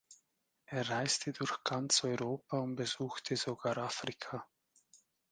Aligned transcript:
Er 0.65 0.89
reiste 0.89 1.31
durch 1.31 1.63
ganz 1.63 2.03
Europa 2.03 2.57
und 2.57 2.75
besuchte 2.75 3.35
sogar 3.37 3.77
Afrika. 3.77 4.47